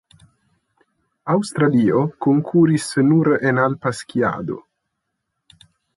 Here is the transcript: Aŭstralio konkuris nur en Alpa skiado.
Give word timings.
Aŭstralio 1.33 2.01
konkuris 2.27 2.87
nur 3.11 3.29
en 3.51 3.61
Alpa 3.67 3.93
skiado. 4.01 4.59